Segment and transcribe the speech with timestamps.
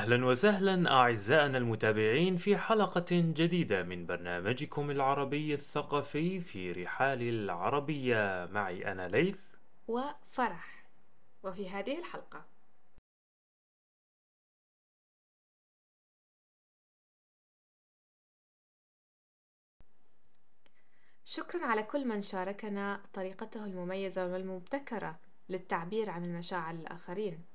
[0.00, 8.48] أهلا وسهلا أعزائنا المتابعين في حلقة جديدة من برنامجكم العربي الثقافي في رحال العربية.
[8.52, 9.40] معي أنا ليث.
[9.88, 10.84] وفرح.
[11.42, 12.44] وفي هذه الحلقة.
[21.24, 27.49] شكرا على كل من شاركنا طريقته المميزة والمبتكرة للتعبير عن المشاعر الآخرين.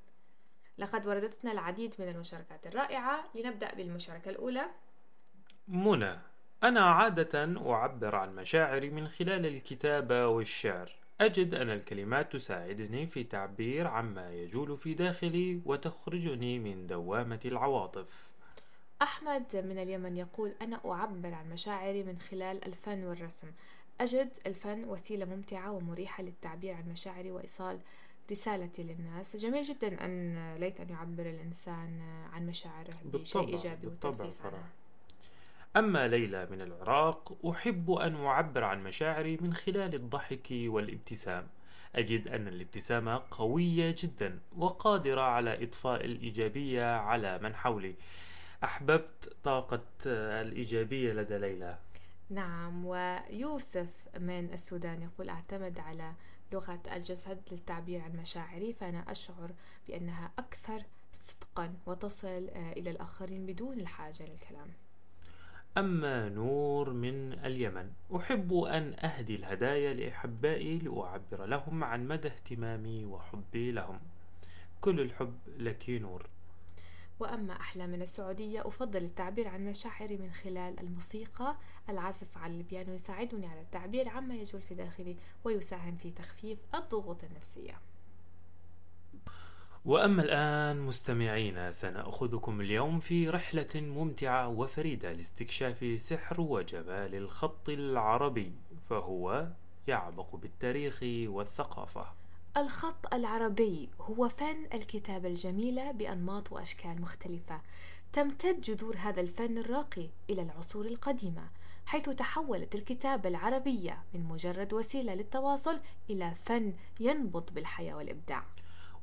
[0.77, 4.65] لقد وردتنا العديد من المشاركات الرائعة لنبدأ بالمشاركة الأولى.
[5.67, 6.17] منى
[6.63, 10.91] أنا عادة أعبر عن مشاعري من خلال الكتابة والشعر.
[11.21, 18.31] أجد أن الكلمات تساعدني في تعبير عما يجول في داخلي وتخرجني من دوامة العواطف.
[19.01, 23.51] أحمد من اليمن يقول أنا أعبر عن مشاعري من خلال الفن والرسم.
[24.01, 27.79] أجد الفن وسيلة ممتعة ومريحة للتعبير عن مشاعري وإيصال
[28.31, 29.35] رسالتي للناس.
[29.35, 32.01] جميل جدا أن ليت أن يعبر الإنسان
[32.33, 34.69] عن مشاعره بشيء إيجابي عنها
[35.77, 41.47] أما ليلى من العراق أحب أن أعبر عن مشاعري من خلال الضحك والابتسام.
[41.95, 47.95] أجد أن الابتسامة قوية جدا وقادرة على إضفاء الإيجابية على من حولي.
[48.63, 51.77] أحببت طاقة الإيجابية لدى ليلى.
[52.29, 56.13] نعم ويوسف من السودان يقول أعتمد على
[56.51, 59.51] لغة الجسد للتعبير عن مشاعري فأنا أشعر
[59.87, 64.67] بأنها أكثر صدقا وتصل آه، إلى الآخرين بدون الحاجة للكلام.
[65.77, 73.71] أما نور من اليمن أحب أن أهدي الهدايا لأحبائي لأعبر لهم عن مدى اهتمامي وحبي
[73.71, 73.99] لهم.
[74.81, 76.25] كل الحب لك نور.
[77.19, 81.55] وأما أحلى من السعودية أفضل التعبير عن مشاعري من خلال الموسيقى
[81.89, 87.79] العزف على البيانو يساعدني على التعبير عما يجول في داخلي ويساهم في تخفيف الضغوط النفسية.
[89.85, 98.53] وأما الآن مستمعينا سنأخذكم اليوم في رحلة ممتعة وفريدة لاستكشاف سحر وجمال الخط العربي
[98.89, 99.47] فهو
[99.87, 102.24] يعبق بالتاريخ والثقافة.
[102.57, 107.61] الخط العربي هو فن الكتابة الجميلة بأنماط وأشكال مختلفة.
[108.13, 111.49] تمتد جذور هذا الفن الراقي إلى العصور القديمة
[111.85, 115.79] حيث تحولت الكتابة العربية من مجرد وسيلة للتواصل
[116.09, 118.41] إلى فن ينبض بالحياة والإبداع.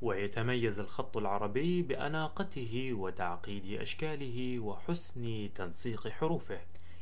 [0.03, 6.61] ويتميز الخط العربي بأناقته وتعقيد أشكاله وحسن تنسيق حروفه.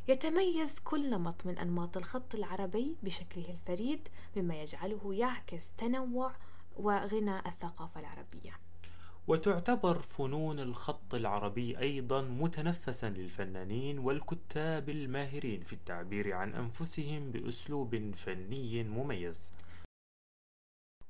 [0.08, 6.32] يتميز كل نمط من أنماط الخط العربي بشكله الفريد مما يجعله يعكس تنوع
[6.76, 8.58] وغنى الثقافة العربية.
[9.28, 18.84] وتعتبر فنون الخط العربي أيضا متنفسا للفنانين والكتاب الماهرين في التعبير عن أنفسهم بأسلوب فني
[18.84, 19.52] مميز.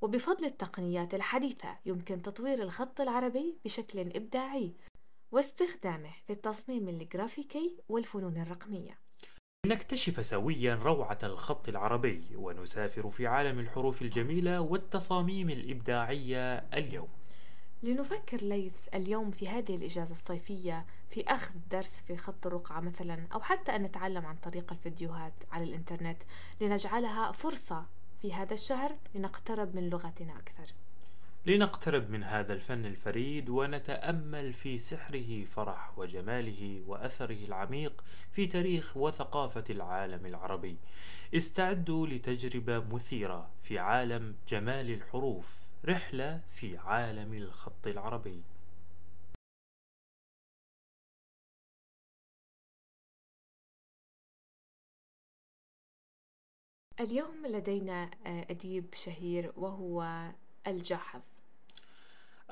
[0.02, 4.72] وبفضل التقنيات الحديثة يمكن تطوير الخط العربي بشكل إبداعي
[5.32, 8.98] واستخدامه في التصميم الجرافيكي والفنون الرقمية.
[9.66, 17.08] نكتشف سويا روعة الخط العربي ونسافر في عالم الحروف الجميلة والتصاميم الإبداعية اليوم.
[17.82, 23.40] لنفكر ليث اليوم في هذه الإجازة الصيفية في أخذ درس في خط الرقعة مثلا أو
[23.40, 26.22] حتى أن نتعلم عن طريق الفيديوهات على الإنترنت
[26.60, 27.86] لنجعلها فرصة
[28.22, 30.74] في هذا الشهر لنقترب من لغتنا أكثر.
[31.46, 39.64] لنقترب من هذا الفن الفريد ونتأمل في سحره فرح وجماله وأثره العميق في تاريخ وثقافة
[39.70, 40.76] العالم العربي.
[41.34, 48.42] استعدوا لتجربة مثيرة في عالم جمال الحروف رحلة في عالم الخط العربي.
[57.00, 60.30] اليوم لدينا أديب شهير وهو
[60.66, 61.20] الجاحظ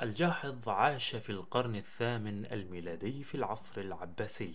[0.02, 4.54] الجاحظ عاش في القرن الثامن الميلادي في العصر العباسي.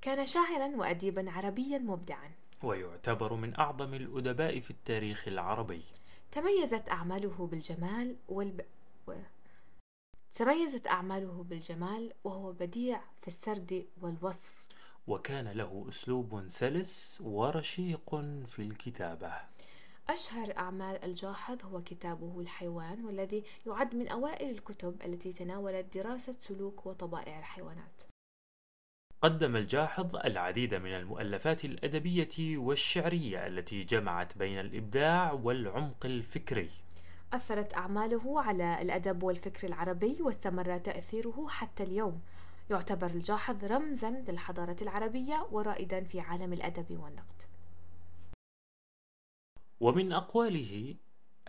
[0.00, 2.30] كان شاعرا وأديبا عربيا مبدعا.
[2.62, 5.82] ويعتبر من أعظم الأدباء في التاريخ العربي.
[6.32, 8.64] تميزت أعماله بالجمال والب...
[9.06, 9.12] و...
[10.32, 14.66] تميزت أعماله بالجمال وهو بديع في السرد والوصف.
[15.06, 18.14] وكان له أسلوب سلس ورشيق
[18.46, 19.32] في الكتابة.
[20.08, 26.86] أشهر أعمال الجاحظ هو كتابه الحيوان والذي يعد من أوائل الكتب التي تناولت دراسة سلوك
[26.86, 28.02] وطبائع الحيوانات.
[29.22, 36.70] قدم الجاحظ العديد من المؤلفات الأدبية والشعرية التي جمعت بين الإبداع والعمق الفكري.
[37.32, 42.20] أثرت أعماله على الأدب والفكر العربي واستمر تأثيره حتى اليوم.
[42.70, 47.51] يعتبر الجاحظ رمزا للحضارة العربية ورائدا في عالم الأدب والنقد.
[49.82, 50.94] ومن أقواله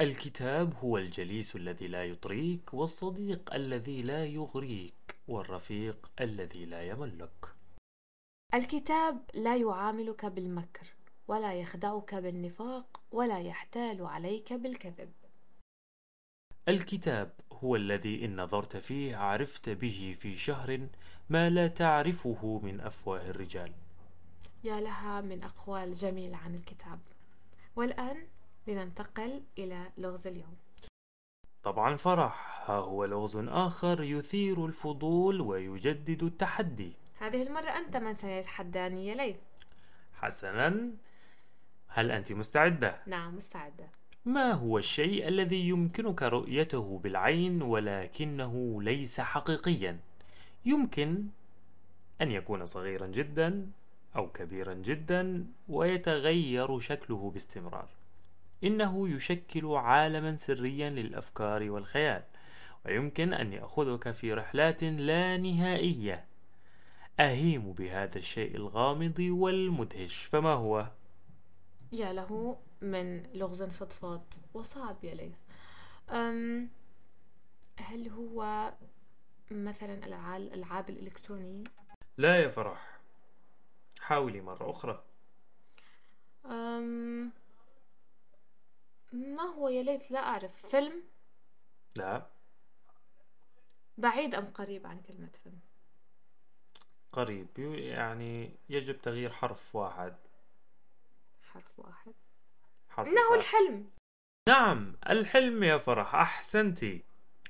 [0.01, 7.55] الكتاب هو الجليس الذي لا يطريك والصديق الذي لا يغريك والرفيق الذي لا يملك.
[8.53, 10.87] الكتاب لا يعاملك بالمكر
[11.27, 15.11] ولا يخدعك بالنفاق ولا يحتال عليك بالكذب.
[16.67, 20.87] الكتاب هو الذي إن نظرت فيه عرفت به في شهر
[21.29, 23.71] ما لا تعرفه من أفواه الرجال.
[24.63, 26.99] يا لها من أقوال جميلة عن الكتاب.
[27.75, 28.17] والآن
[28.67, 30.55] لننتقل إلى لغز اليوم.
[31.63, 32.69] طبعا فرح.
[32.69, 36.93] ها هو لغز آخر يثير الفضول ويجدد التحدي.
[37.19, 39.37] هذه المرة أنت من سيتحداني يا ليث.
[40.13, 40.91] حسنا.
[41.87, 43.89] هل أنت مستعدة؟ نعم مستعدة.
[44.25, 49.99] ما هو الشيء الذي يمكنك رؤيته بالعين ولكنه ليس حقيقيا؟
[50.65, 51.27] يمكن
[52.21, 53.71] أن يكون صغيرا جدا.
[54.15, 57.89] أو كبيرا جدا ويتغير شكله باستمرار.
[58.63, 62.23] إنه يشكل عالما سريا للأفكار والخيال
[62.85, 66.25] ويمكن أن يأخذك في رحلات لا نهائية.
[67.19, 70.23] أهيم بهذا الشيء الغامض والمدهش.
[70.23, 70.87] فما هو؟
[71.91, 75.35] يا له من لغز فضفاض وصعب يا ليث.
[76.09, 76.69] أم
[77.77, 78.71] هل هو
[79.51, 79.93] مثلا
[80.37, 81.63] الألعاب الإلكترونية؟
[82.17, 82.92] لا يا فرح.
[84.03, 85.03] حاولي مرة أخرى.
[86.45, 87.31] أم
[89.11, 91.03] ما هو يا ليث لا أعرف فيلم؟
[91.95, 92.25] لا.
[93.97, 95.59] بعيد أم قريب عن كلمة فيلم؟
[97.11, 100.15] قريب يعني يجب تغيير حرف واحد.
[101.51, 102.13] حرف واحد.
[102.89, 103.37] حرف إنه واحد.
[103.37, 103.89] الحلم.
[104.49, 107.03] نعم الحلم يا فرح أحسنتي.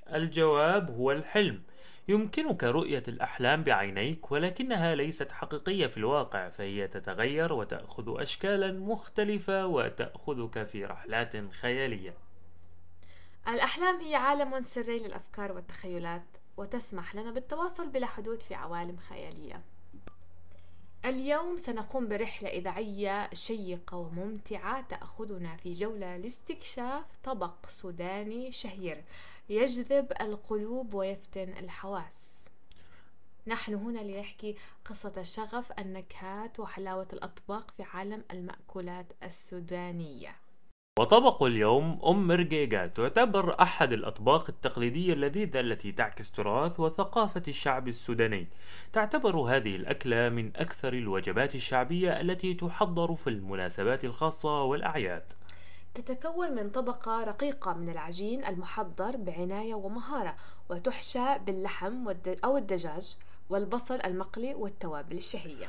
[0.07, 1.63] الجواب هو الحلم.
[2.07, 10.63] يمكنك رؤية الأحلام بعينيك ولكنها ليست حقيقية في الواقع فهي تتغير وتأخذ أشكالا مختلفة وتأخذك
[10.63, 12.13] في رحلات خيالية.
[13.47, 19.61] الأحلام هي عالم سري للأفكار والتخيلات وتسمح لنا بالتواصل بلا حدود في عوالم خيالية.
[21.05, 29.03] اليوم سنقوم برحلة إذاعية شيقة وممتعة تأخذنا في جولة لاستكشاف طبق سوداني شهير.
[29.49, 32.49] يجذب القلوب ويفتن الحواس.
[33.47, 34.55] نحن هنا لنحكي
[34.85, 40.35] قصة الشغف النكهات وحلاوة الأطباق في عالم المأكولات السودانية.
[40.99, 48.47] وطبق اليوم أم مرقيقة تعتبر أحد الأطباق التقليدية اللذيذة التي تعكس تراث وثقافة الشعب السوداني.
[48.93, 55.33] تعتبر هذه الأكلة من أكثر الوجبات الشعبية التي تحضر في المناسبات الخاصة والأعياد.
[55.93, 60.35] تتكون من طبقة رقيقة من العجين المحضر بعناية ومهارة
[60.69, 62.13] وتحشى باللحم
[62.45, 63.17] أو الدجاج
[63.49, 65.67] والبصل المقلي والتوابل الشهية.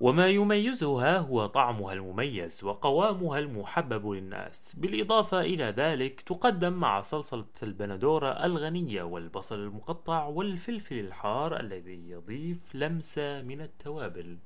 [0.00, 4.74] وما يميزها هو طعمها المميز وقوامها المحبب للناس.
[4.76, 13.42] بالإضافة إلى ذلك تقدم مع صلصة البندورة الغنية والبصل المقطع والفلفل الحار الذي يضيف لمسة
[13.42, 14.38] من التوابل.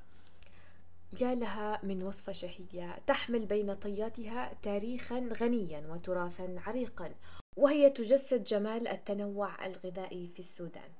[1.20, 2.98] يا لها من وصفة شهية.
[3.06, 7.14] تحمل بين طياتها تاريخا غنيا وتراثا عريقا
[7.56, 10.90] وهي تجسد جمال التنوع الغذائي في السودان.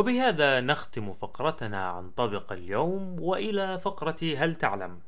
[0.00, 5.00] وبهذا نختم فقرتنا عن طبق اليوم وإلى فقرة هل تعلم؟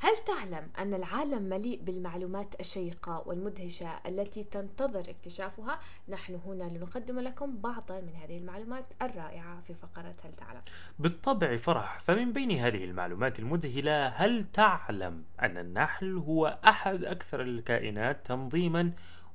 [0.00, 5.78] هل تعلم أن العالم مليء بالمعلومات الشيقة والمدهشة التي تنتظر اكتشافها؟
[6.08, 10.60] نحن هنا لنقدم لكم بعضا من هذه المعلومات الرائعة في فقرة هل تعلم؟
[10.98, 18.26] بالطبع فرح، فمن بين هذه المعلومات المذهلة هل تعلم أن النحل هو أحد أكثر الكائنات
[18.26, 18.92] تنظيما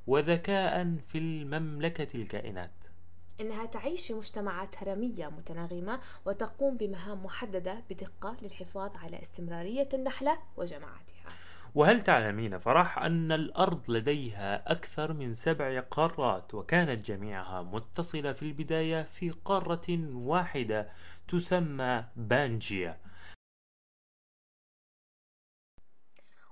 [0.08, 2.72] وذكاء في المملكة الكائنات؟
[3.42, 11.14] إنها تعيش في مجتمعات هرمية متناغمة وتقوم بمهام محددة بدقة للحفاظ على استمرارية النحلة وجماعتها
[11.76, 19.04] وهل تعلمين فرح أن الأرض لديها أكثر من سبع قارات وكانت جميعها متصلة في البداية
[19.04, 20.90] في قارة واحدة
[21.28, 22.98] تسمى بانجيا؟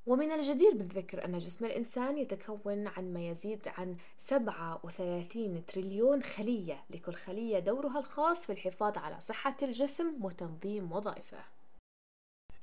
[0.06, 7.14] ومن الجدير بالذكر أن جسم الإنسان يتكون عن ما يزيد عن 37 تريليون خلية لكل
[7.14, 11.38] خلية دورها الخاص في الحفاظ على صحة الجسم وتنظيم وظائفه.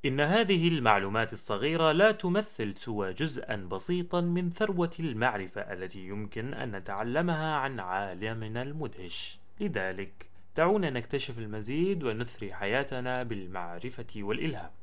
[0.05, 6.77] إن هذه المعلومات الصغيرة لا تمثل سوى جزءا بسيطا من ثروة المعرفة التي يمكن أن
[6.77, 9.39] نتعلمها عن عالمنا المدهش.
[9.61, 14.78] لذلك دعونا نكتشف المزيد ونثري حياتنا بالمعرفة والإلهام.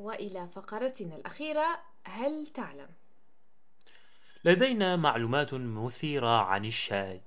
[0.00, 2.88] وإلى فقرتنا الأخيرة هل تعلم؟
[4.44, 7.20] لدينا معلومات مثيرة عن الشاي.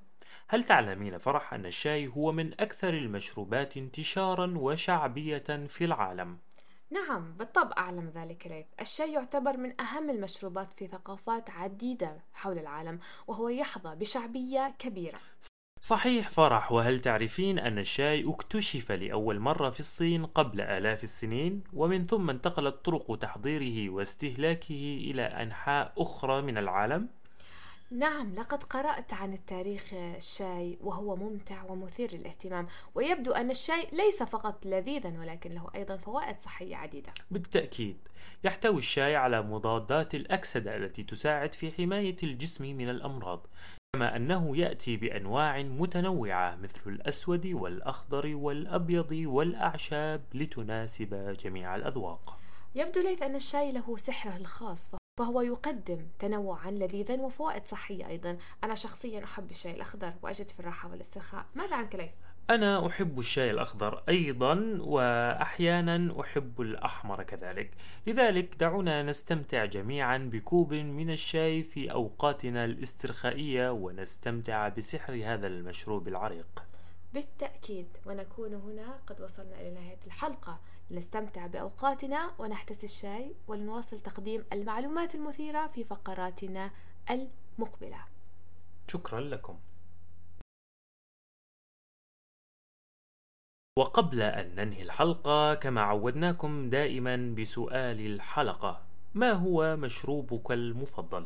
[0.48, 6.38] هل تعلمين فرح أن الشاي هو من أكثر المشروبات انتشارا وشعبية في العالم؟
[6.90, 13.00] نعم بالطبع أعلم ذلك ليث الشاي يعتبر من أهم المشروبات في ثقافات عديدة حول العالم
[13.28, 15.20] وهو يحظى بشعبية كبيرة.
[15.86, 22.04] صحيح فرح وهل تعرفين أن الشاي اكتشف لأول مرة في الصين قبل آلاف السنين ومن
[22.04, 27.08] ثم انتقلت طرق تحضيره واستهلاكه إلى أنحاء أخرى من العالم؟
[27.94, 34.66] نعم لقد قرأت عن التاريخ الشاي وهو ممتع ومثير للاهتمام ويبدو أن الشاي ليس فقط
[34.66, 37.14] لذيذا ولكن له أيضا فوائد صحية عديدة.
[37.32, 37.98] بالتأكيد
[38.44, 43.48] يحتوي الشاي على مضادات الأكسدة التي تساعد في حماية الجسم من الأمراض
[43.96, 52.40] كما أنه يأتي بأنواع متنوعة مثل الأسود والأخضر والأبيض والأعشاب لتناسب جميع الأذواق.
[52.76, 58.38] يبدو ليث أن الشاي له سحره الخاص فهو يقدم تنوعا لذيذا وفوائد صحية أيضا.
[58.64, 61.46] أنا شخصيا أحب الشاي الأخضر وأجد في الراحة والاسترخاء.
[61.56, 62.14] ماذا عنك ليث؟
[62.50, 67.72] أنا أحب الشاي الأخضر أيضا وأحيانا أحب الأحمر كذلك.
[68.08, 76.64] لذلك دعونا نستمتع جميعا بكوب من الشاي في أوقاتنا الاسترخائية ونستمتع بسحر هذا المشروب العريق.
[77.14, 79.00] بالتأكيد ونكون هنا.
[79.08, 80.60] قد وصلنا إلى نهاية الحلقة.
[80.94, 86.72] لنستمتع بأوقاتنا ونحتسي الشاي ولنواصل تقديم المعلومات المثيرة في فقراتنا
[87.10, 88.06] المقبلة
[88.88, 89.60] شكرا لكم
[93.80, 98.82] وقبل أن ننهي الحلقة كما عودناكم دائما بسؤال الحلقة
[99.14, 101.26] ما هو مشروبك المفضل؟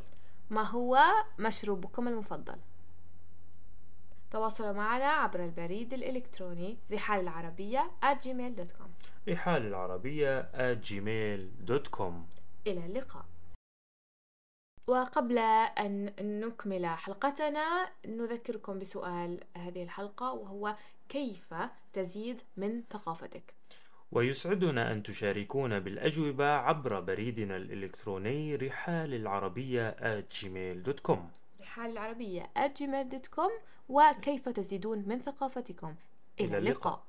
[0.49, 0.99] ما هو
[1.39, 2.57] مشروبكم المفضل؟
[4.31, 8.89] تواصلوا معنا عبر البريد الإلكتروني رحال العربية at gmail.com
[9.29, 12.13] رحال العربية at gmail.com
[12.67, 13.25] إلى اللقاء.
[14.87, 20.75] وقبل أن نكمل حلقتنا نذكركم بسؤال هذه الحلقة وهو
[21.09, 21.53] كيف
[21.93, 23.53] تزيد من ثقافتك؟
[24.11, 31.17] ويسعدنا أن تشاركونا بالأجوبة عبر بريدنا الإلكتروني رحال العربية at gmail.com
[31.67, 33.51] رحال العربية at gmail.com
[33.89, 35.95] وكيف تزيدون من ثقافتكم
[36.39, 36.59] إلى, اللقاء.
[36.59, 37.03] اللقاء.